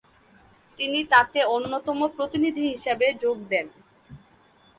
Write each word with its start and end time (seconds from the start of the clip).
তিনি 0.79 0.99
তাতে 1.11 1.39
অন্যতম 1.55 1.99
প্রতিনিধি 2.15 2.63
হিসেবে 2.71 3.07
যোগ 3.21 3.37
দেন। 3.51 3.65